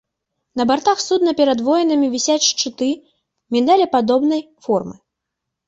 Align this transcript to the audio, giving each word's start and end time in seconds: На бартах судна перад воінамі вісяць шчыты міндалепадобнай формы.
На 0.61 0.65
бартах 0.69 1.03
судна 1.07 1.33
перад 1.39 1.59
воінамі 1.67 2.09
вісяць 2.15 2.39
шчыты 2.49 2.89
міндалепадобнай 3.55 4.45
формы. 4.67 5.01